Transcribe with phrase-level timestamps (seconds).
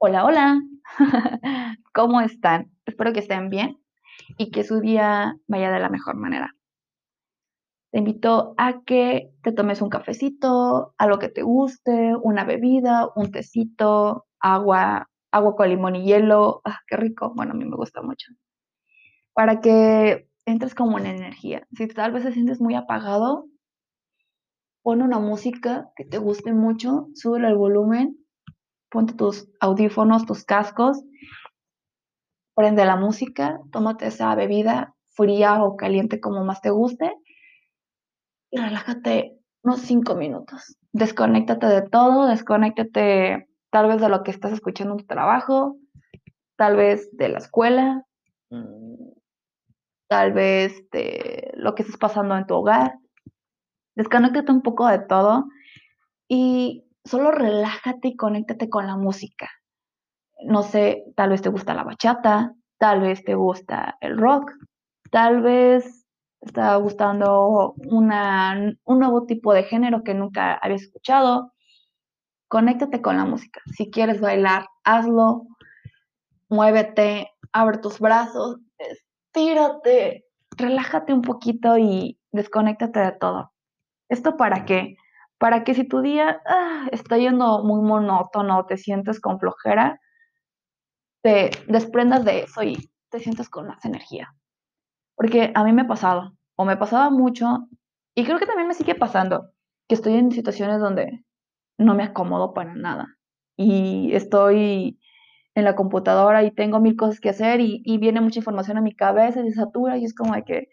[0.00, 0.62] Hola, hola.
[1.92, 2.70] ¿Cómo están?
[2.86, 3.80] Espero que estén bien
[4.36, 6.54] y que su día vaya de la mejor manera.
[7.90, 13.32] Te invito a que te tomes un cafecito, algo que te guste, una bebida, un
[13.32, 16.60] tecito, agua, agua con limón y hielo.
[16.64, 17.32] Ah, qué rico.
[17.34, 18.32] Bueno, a mí me gusta mucho.
[19.32, 21.66] Para que entres como en energía.
[21.72, 23.46] Si tal vez te sientes muy apagado,
[24.82, 28.16] pon una música que te guste mucho, sube el volumen
[28.90, 31.02] ponte tus audífonos, tus cascos,
[32.54, 37.12] prende la música, tómate esa bebida fría o caliente como más te guste
[38.50, 40.76] y relájate unos cinco minutos.
[40.92, 45.76] Desconéctate de todo, desconéctate tal vez de lo que estás escuchando en tu trabajo,
[46.56, 48.04] tal vez de la escuela,
[48.50, 49.10] mm,
[50.08, 52.94] tal vez de lo que estás pasando en tu hogar.
[53.96, 55.44] Desconéctate un poco de todo
[56.28, 59.50] y solo relájate y conéctate con la música.
[60.44, 64.52] No sé, tal vez te gusta la bachata, tal vez te gusta el rock,
[65.10, 66.06] tal vez
[66.40, 68.08] está gustando un
[68.86, 71.52] nuevo tipo de género que nunca habías escuchado.
[72.46, 73.60] Conéctate con la música.
[73.74, 75.46] Si quieres bailar, hazlo.
[76.48, 80.24] Muévete, abre tus brazos, estírate,
[80.56, 83.52] relájate un poquito y desconéctate de todo.
[84.08, 84.96] ¿Esto para qué?
[85.38, 90.00] Para que si tu día ah, está yendo muy monótono, te sientes con flojera,
[91.22, 94.34] te desprendas de eso y te sientes con más energía.
[95.16, 97.68] Porque a mí me ha pasado, o me pasaba mucho,
[98.14, 99.50] y creo que también me sigue pasando,
[99.88, 101.24] que estoy en situaciones donde
[101.78, 103.16] no me acomodo para nada.
[103.56, 104.98] Y estoy
[105.54, 108.94] en la computadora y tengo mil cosas que hacer y, viene mucha información a mi
[108.94, 110.68] cabeza se satura y es como de que,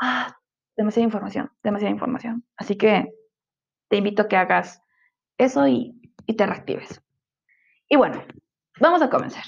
[0.00, 0.36] ah,
[0.76, 2.44] demasiada información, demasiada información.
[2.56, 3.06] Así que
[3.88, 4.82] te invito a que hagas
[5.38, 6.00] eso y,
[6.36, 7.02] te reactives.
[7.88, 8.22] Y bueno,
[8.80, 9.44] vamos a comenzar.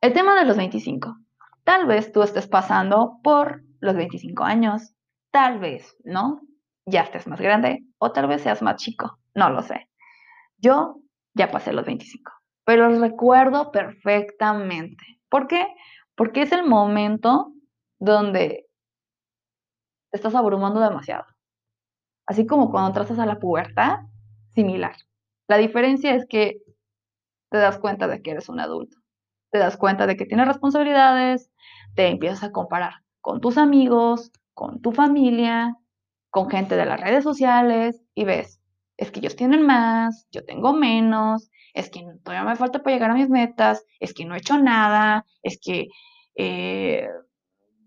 [0.00, 1.16] El tema de los 25.
[1.64, 4.94] Tal vez tú estés pasando por los 25 años,
[5.30, 6.40] tal vez, ¿no?
[6.84, 9.88] Ya estés más grande o tal vez seas más chico, no lo sé.
[10.58, 11.00] Yo
[11.34, 12.32] ya pasé los 25,
[12.64, 15.20] pero recuerdo perfectamente.
[15.28, 15.66] ¿Por qué?
[16.14, 17.52] Porque es el momento
[17.98, 18.68] donde
[20.10, 21.35] te estás abrumando demasiado.
[22.26, 24.00] Así como cuando trazas a la pubertad,
[24.54, 24.96] similar.
[25.48, 26.60] La diferencia es que
[27.50, 28.98] te das cuenta de que eres un adulto,
[29.50, 31.50] te das cuenta de que tienes responsabilidades,
[31.94, 35.76] te empiezas a comparar con tus amigos, con tu familia,
[36.30, 38.60] con gente de las redes sociales y ves,
[38.96, 43.10] es que ellos tienen más, yo tengo menos, es que todavía me falta para llegar
[43.10, 45.88] a mis metas, es que no he hecho nada, es que
[46.34, 47.06] eh,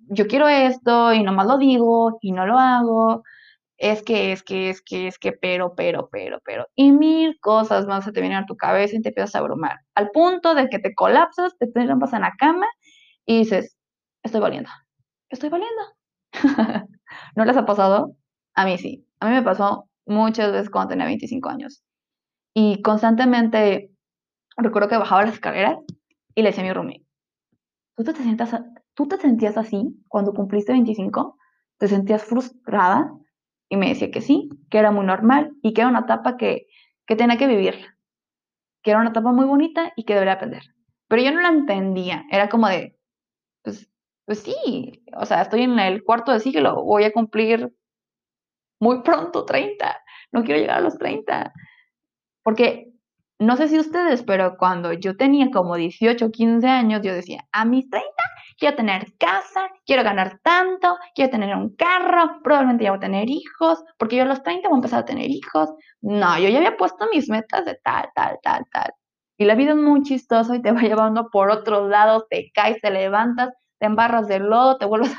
[0.10, 3.24] yo quiero esto y nomás lo digo y no lo hago
[3.80, 6.68] es que, es que, es que, es que, pero, pero, pero, pero.
[6.76, 9.78] Y mil cosas más se te vienen a tu cabeza y te empiezas a abrumar.
[9.96, 12.68] Al punto de que te colapsas, te trampas en la cama
[13.26, 13.78] y dices,
[14.22, 14.70] estoy valiendo,
[15.30, 15.82] estoy valiendo.
[17.36, 18.16] ¿No les ha pasado?
[18.54, 19.08] A mí sí.
[19.22, 21.82] A mí me pasó muchas veces cuando tenía 25 años.
[22.54, 23.92] Y constantemente
[24.58, 25.78] recuerdo que bajaba las escaleras
[26.36, 27.06] y le decía a mi roomie,
[27.96, 28.54] ¿tú te, sientas,
[28.94, 31.38] ¿tú te sentías así cuando cumpliste 25?
[31.78, 33.14] ¿Te sentías frustrada?
[33.70, 36.68] Y me decía que sí, que era muy normal y que era una etapa que,
[37.06, 37.76] que tenía que vivir,
[38.84, 40.64] que era una etapa muy bonita y que debería aprender.
[41.08, 42.98] Pero yo no la entendía, era como de,
[43.64, 43.90] pues,
[44.26, 47.72] pues sí, o sea, estoy en el cuarto de siglo, voy a cumplir
[48.80, 50.02] muy pronto 30,
[50.32, 51.54] no quiero llegar a los 30.
[52.44, 52.92] Porque
[53.40, 57.66] no sé si ustedes, pero cuando yo tenía como 18, 15 años, yo decía, a
[57.66, 58.08] mis 30
[58.60, 63.30] quiero tener casa, quiero ganar tanto, quiero tener un carro, probablemente ya voy a tener
[63.30, 65.70] hijos, porque yo a los 30 voy a empezar a tener hijos.
[66.02, 68.92] No, yo ya había puesto mis metas de tal, tal, tal, tal.
[69.38, 72.82] Y la vida es muy chistosa y te va llevando por otros lados, te caes,
[72.82, 73.50] te levantas,
[73.80, 75.16] te embarras de lodo, te vuelves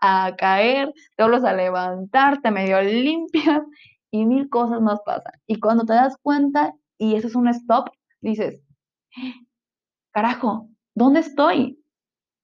[0.00, 3.62] a, caer, te vuelves a levantar, te medio limpias
[4.10, 5.34] y mil cosas más pasan.
[5.46, 8.62] Y cuando te das cuenta y eso es un stop, dices,
[10.12, 11.77] carajo, ¿dónde estoy?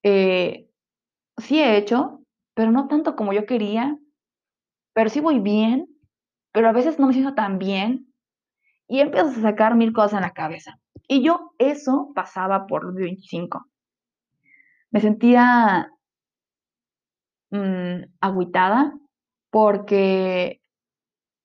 [0.04, 0.68] Eh,
[1.38, 2.20] sí he hecho,
[2.54, 3.98] pero no tanto como yo quería,
[4.94, 5.88] pero sí voy bien,
[6.52, 8.12] pero a veces no me siento tan bien
[8.88, 10.80] y empiezas a sacar mil cosas en la cabeza.
[11.08, 13.66] Y yo eso pasaba por los 25.
[14.92, 15.44] Me sentía
[17.50, 18.04] mmm,
[19.50, 20.60] porque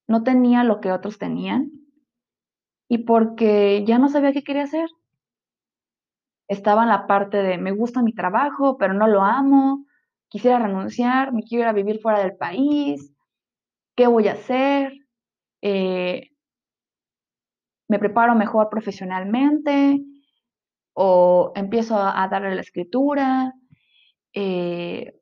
[0.08, 1.72] no tenía lo que otros tenían
[2.90, 4.90] y porque ya no sabía qué quería hacer
[6.50, 9.86] estaba en la parte de me gusta mi trabajo, pero no lo amo,
[10.28, 13.14] quisiera renunciar, me quiero ir a vivir fuera del país,
[13.96, 14.94] ¿qué voy a hacer?
[15.62, 16.32] Eh,
[17.88, 20.02] me preparo mejor profesionalmente,
[20.94, 23.54] o empiezo a, darle la escritura,
[24.34, 25.14] eh,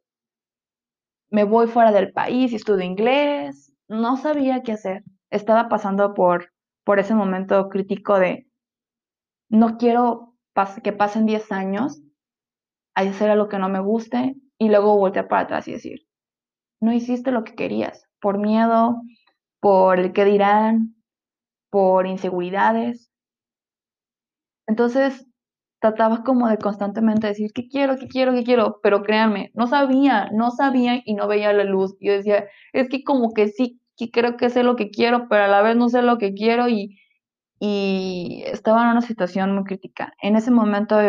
[1.30, 5.04] me voy fuera del país y estudio inglés, no sabía qué hacer.
[5.30, 6.54] Estaba pasando por,
[6.86, 8.48] por ese momento crítico de
[9.50, 10.37] no quiero
[10.84, 12.02] que pasen 10 años
[12.96, 16.08] a hacer algo que no me guste y luego voltear para atrás y decir,
[16.82, 19.02] no hiciste lo que querías, por miedo,
[19.60, 20.96] por el que dirán,
[21.70, 23.12] por inseguridades.
[24.68, 25.28] Entonces,
[25.80, 28.80] trataba como de constantemente decir, ¿qué quiero, qué quiero, qué quiero?
[28.82, 31.96] Pero créanme, no sabía, no sabía y no veía la luz.
[32.00, 35.44] Yo decía, es que como que sí, que creo que sé lo que quiero, pero
[35.44, 37.00] a la vez no sé lo que quiero y,
[37.60, 40.14] y estaba en una situación muy crítica.
[40.22, 41.00] En ese momento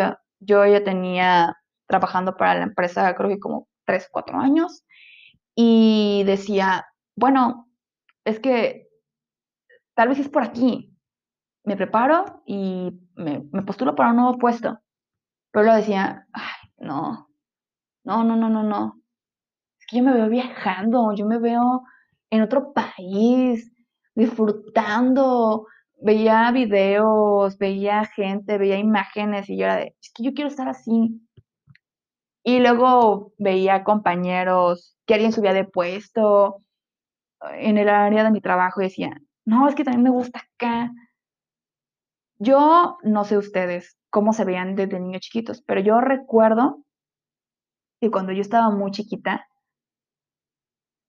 [0.41, 1.57] yo ya tenía
[1.87, 4.85] trabajando para la empresa creo que como tres, cuatro años
[5.55, 6.87] y decía,
[7.17, 7.69] bueno,
[8.25, 8.89] es que
[9.95, 10.97] tal vez es por aquí,
[11.65, 14.79] me preparo y me, postulo para un nuevo puesto.
[15.51, 17.29] Pero lo decía, ay, no,
[18.05, 19.01] no, no, no, no, no.
[19.81, 21.83] Es que yo me veo viajando, yo me veo
[22.31, 23.73] en otro país,
[24.15, 25.67] disfrutando.
[26.01, 30.69] Veía videos, veía gente, veía imágenes y yo era de, es que yo quiero estar
[30.69, 31.21] así.
[32.45, 36.63] Y luego veía compañeros que alguien subía de puesto
[37.53, 40.93] en el área de mi trabajo y decía, no, es que también me gusta acá.
[42.39, 46.85] Yo no sé ustedes cómo se veían desde niños chiquitos, pero yo recuerdo
[48.01, 49.49] que cuando yo estaba muy chiquita,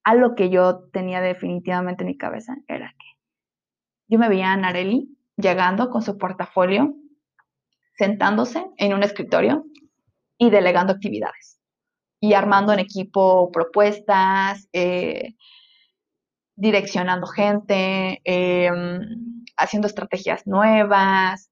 [0.04, 2.96] algo que yo tenía definitivamente en mi cabeza era
[4.10, 6.96] yo me veía a Nareli llegando con su portafolio,
[7.98, 9.66] sentándose en un escritorio
[10.38, 11.60] y delegando actividades
[12.20, 15.36] y armando en equipo propuestas, eh,
[16.56, 21.52] direccionando gente, em, haciendo estrategias nuevas,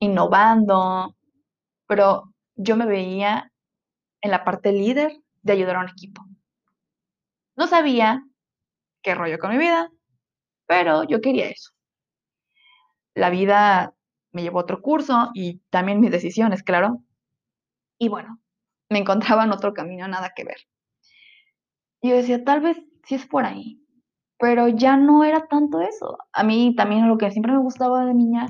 [0.00, 1.16] innovando,
[1.86, 3.52] pero yo me veía
[4.20, 6.24] en la parte líder de ayudar a un equipo.
[7.56, 8.24] No sabía
[9.02, 9.90] qué rollo con mi vida,
[10.68, 11.72] pero yo quería eso.
[13.14, 13.94] La vida
[14.32, 17.02] me llevó a otro curso y también mis decisiones, claro.
[17.98, 18.38] Y bueno,
[18.90, 20.58] me encontraba en otro camino, nada que ver.
[22.00, 23.80] Y yo decía, tal vez sí es por ahí,
[24.38, 26.18] pero ya no era tanto eso.
[26.32, 28.46] A mí también lo que siempre me gustaba de niña,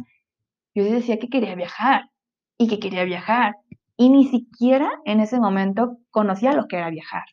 [0.75, 2.11] yo decía que quería viajar
[2.59, 3.57] y que quería viajar.
[3.97, 7.25] Y ni siquiera en ese momento conocía lo que era viajar.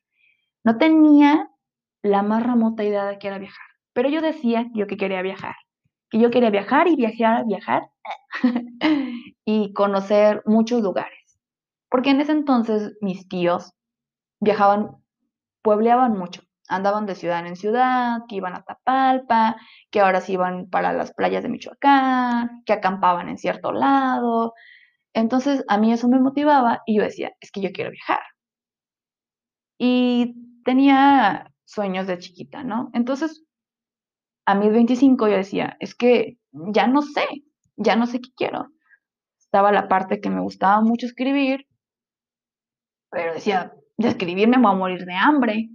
[0.63, 1.49] No tenía
[2.03, 3.74] la más remota idea de que era viajar.
[3.95, 5.55] Pero yo decía yo que quería viajar.
[6.09, 7.89] Que yo quería viajar y viajar, viajar
[9.45, 11.39] y conocer muchos lugares.
[11.89, 13.73] Porque en ese entonces mis tíos
[14.39, 14.91] viajaban,
[15.63, 19.55] puebleaban mucho andaban de ciudad en ciudad, que iban a Tapalpa,
[19.91, 24.53] que ahora sí iban para las playas de Michoacán, que acampaban en cierto lado.
[25.13, 28.21] Entonces a mí eso me motivaba y yo decía, es que yo quiero viajar.
[29.77, 32.89] Y tenía sueños de chiquita, ¿no?
[32.93, 33.43] Entonces,
[34.45, 37.25] a mis 25 yo decía, es que ya no sé,
[37.75, 38.67] ya no sé qué quiero.
[39.39, 41.67] Estaba la parte que me gustaba mucho escribir,
[43.09, 45.69] pero decía, de escribir me voy a morir de hambre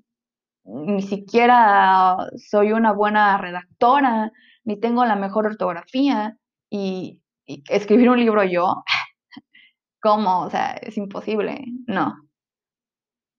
[0.64, 4.32] ni siquiera soy una buena redactora,
[4.64, 6.36] ni tengo la mejor ortografía
[6.70, 8.84] y, escribir un libro yo,
[10.02, 10.42] ¿cómo?
[10.42, 12.14] O sea, es imposible, no.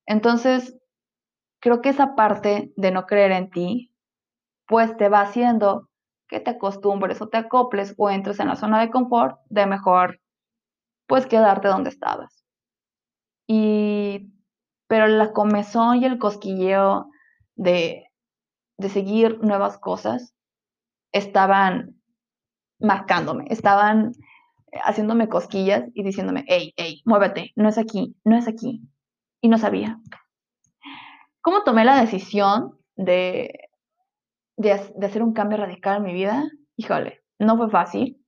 [0.05, 0.77] Entonces,
[1.61, 3.90] creo que esa parte de no creer en ti,
[4.71, 5.89] pues te va haciendo
[6.29, 10.21] que te acostumbres o te acoples o entres en la zona de confort de mejor,
[11.07, 12.45] pues quedarte donde estabas.
[13.47, 14.31] Y
[14.87, 17.09] pero la comezón y el cosquilleo
[17.55, 18.05] de,
[18.87, 20.33] seguir nuevas cosas
[21.11, 22.01] estaban
[22.79, 24.13] marcándome, estaban
[24.85, 28.81] haciéndome cosquillas y diciéndome, hey, hey, muévete, no es aquí, no es aquí.
[29.41, 29.99] Y no sabía.
[31.41, 33.70] ¿Cómo tomé la decisión de,
[34.61, 36.49] de, hacer un cambio radical en mi vida?
[36.77, 38.23] Híjole, no fue fácil.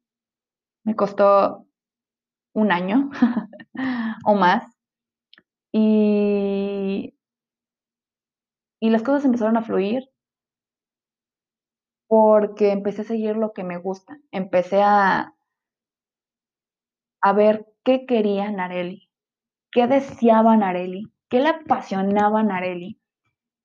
[0.83, 1.65] Me costó
[2.53, 3.09] un año
[4.25, 4.65] o más.
[5.71, 7.15] Y,
[8.79, 10.09] y las cosas empezaron a fluir
[12.07, 14.19] porque empecé a seguir lo que me gusta.
[14.31, 15.33] Empecé a,
[17.21, 19.09] a ver qué quería Nareli,
[19.71, 22.99] qué deseaba Nareli, qué le apasionaba Nareli.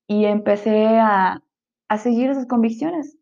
[0.07, 1.43] Y empecé a,
[1.88, 3.18] a seguir esas convicciones.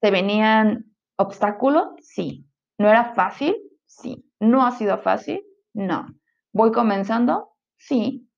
[0.00, 1.88] ¿Se venían obstáculos?
[2.00, 2.46] Sí.
[2.78, 3.56] ¿No era fácil?
[3.86, 4.24] Sí.
[4.38, 5.42] ¿No ha sido fácil?
[5.74, 6.06] No.
[6.52, 7.50] ¿Voy comenzando?
[7.76, 8.30] Sí,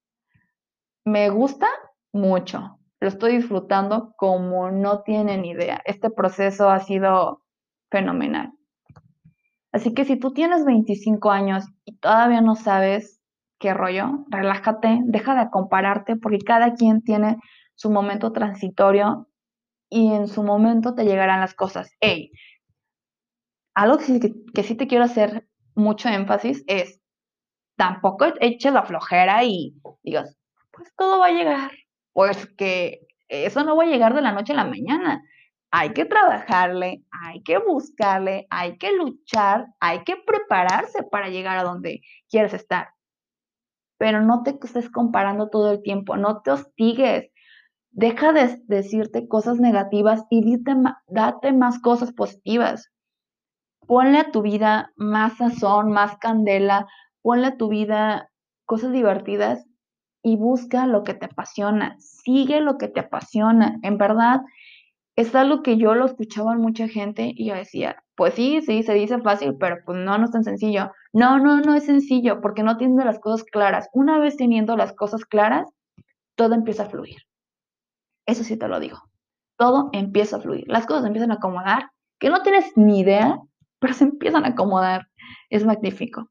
[1.05, 1.67] me gusta
[2.13, 2.79] mucho.
[3.01, 5.83] Lo estoy disfrutando como no tienen idea.
[5.85, 7.43] Este proceso ha sido
[7.91, 8.53] fenomenal.
[9.73, 13.21] Así que si tú tienes 25 años y todavía no sabes
[13.59, 17.39] qué rollo, relájate, deja de compararte porque cada quien tiene
[17.75, 19.29] su momento transitorio
[19.93, 21.95] y en su momento te llegarán las cosas.
[22.01, 22.33] Hey,
[23.75, 26.99] algo que, que sí te quiero hacer mucho énfasis es,
[27.77, 30.39] tampoco eches la flojera y digas,
[30.71, 31.71] pues todo va a llegar,
[32.15, 35.23] pues que eso no va a llegar de la noche a la mañana.
[35.71, 41.65] Hay que trabajarle, hay que buscarle, hay que luchar, hay que prepararse para llegar a
[41.65, 42.89] donde quieres estar.
[43.99, 47.32] Pero no te estés comparando todo el tiempo, no te hostigues.
[47.95, 50.59] Deja de decirte cosas negativas y
[51.09, 52.91] date más cosas positivas.
[53.87, 56.87] Ponle a tu vida más sazón, más candela,
[57.21, 58.31] ponle a tu vida
[58.65, 59.67] cosas divertidas
[60.23, 63.79] y busca lo que te apasiona, sigue lo que te apasiona.
[63.83, 64.41] En verdad,
[65.15, 68.83] es algo que yo lo escuchaba en mucha gente y yo decía, pues sí, sí,
[68.85, 70.93] se dice fácil, pero pues no, no es tan sencillo.
[71.13, 73.91] No, no, no es sencillo porque no tienes las cosas claras.
[73.93, 75.69] Una vez teniendo las cosas claras,
[76.37, 77.17] todo empieza a fluir.
[78.27, 78.99] Eso sí te lo digo.
[79.57, 80.65] Todo empieza a fluir.
[80.67, 83.39] Las cosas empiezan a acomodar, que no tienes ni idea,
[83.79, 85.09] pero se empiezan a acomodar.
[85.51, 86.31] Es magnífico.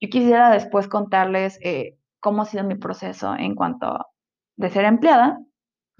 [0.00, 3.98] Yo quisiera después contarles eh, cómo ha sido mi proceso en cuanto
[4.56, 5.38] de ser empleada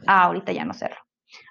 [0.07, 0.99] a ahorita ya no serlo,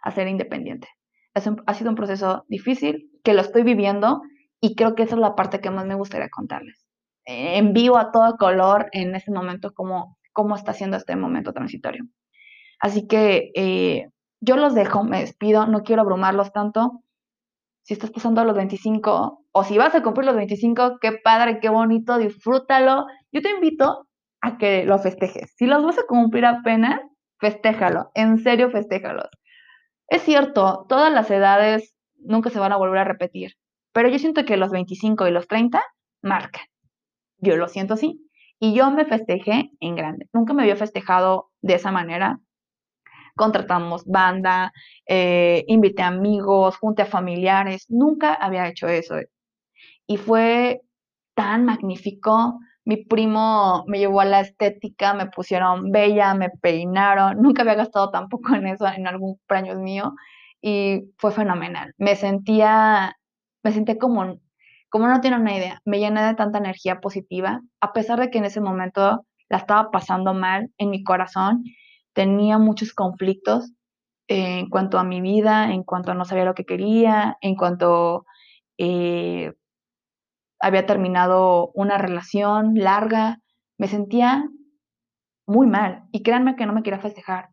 [0.03, 0.87] a ser independiente.
[1.33, 4.21] ha sido un proceso difícil que lo estoy viviendo
[4.61, 6.85] y creo que esa es la parte que más me gustaría contarles.
[7.25, 11.53] Eh, en vivo a todo color en este momento cómo, cómo está siendo este momento
[11.53, 12.05] transitorio.
[12.83, 14.09] Así que eh,
[14.41, 17.01] yo los dejo, me despido, no quiero abrumarlos tanto.
[17.83, 21.69] Si estás pasando los 25 o si vas a cumplir los 25, qué padre, qué
[21.69, 23.05] bonito, disfrútalo.
[23.31, 24.09] Yo te invito
[24.41, 25.53] a que lo festejes.
[25.55, 26.99] Si los vas a cumplir apenas,
[27.39, 29.29] festéjalo, en serio festéjalos.
[30.09, 33.53] Es cierto, todas las edades nunca se van a volver a repetir,
[33.93, 35.81] pero yo siento que los 25 y los 30
[36.21, 36.65] marcan.
[37.37, 38.29] Yo lo siento así.
[38.59, 40.27] Y yo me festejé en grande.
[40.33, 42.39] Nunca me había festejado de esa manera.
[43.35, 44.71] Contratamos banda,
[45.07, 47.85] eh, invité amigos, junté a familiares.
[47.89, 49.15] Nunca había hecho eso.
[50.07, 50.81] Y fue
[51.35, 57.37] tan magnífico mi primo me llevó a la estética, me pusieron bella, me peinaron.
[57.41, 60.13] Nunca había gastado tampoco en eso en algún cumpleaños mío
[60.61, 61.93] y fue fenomenal.
[61.97, 63.15] Me sentía,
[63.63, 64.39] me sentía como,
[64.89, 65.81] como no tiene una idea.
[65.85, 69.91] Me llené de tanta energía positiva, a pesar de que en ese momento la estaba
[69.91, 71.63] pasando mal en mi corazón.
[72.13, 73.71] Tenía muchos conflictos
[74.27, 78.25] en cuanto a mi vida, en cuanto no sabía lo que quería, en cuanto
[78.77, 79.53] eh,
[80.59, 83.39] había terminado una relación larga,
[83.77, 84.49] me sentía
[85.45, 87.49] muy mal y créanme que no me quería festejar,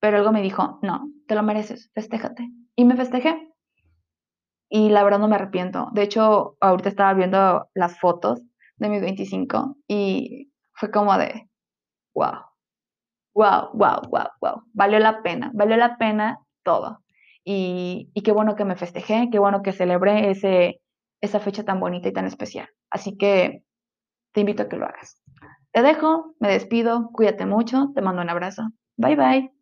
[0.00, 2.48] pero algo me dijo, no, te lo mereces, festéjate.
[2.74, 3.52] Y me festejé.
[4.68, 5.88] Y la verdad no me arrepiento.
[5.92, 8.42] De hecho, ahorita estaba viendo las fotos
[8.76, 11.48] de mis 25 y fue como de,
[12.14, 12.49] wow,
[13.34, 14.62] wow, wow, wow, wow.
[14.72, 17.02] Valió la pena, valió la pena todo.
[17.44, 20.80] Y, y qué bueno que me festejé, qué bueno que celebré ese,
[21.20, 22.68] esa fecha tan bonita y tan especial.
[22.90, 23.62] Así que
[24.32, 25.20] te invito a que lo hagas.
[25.72, 28.70] Te dejo, me despido, cuídate mucho, te mando un abrazo.
[28.96, 29.59] Bye bye.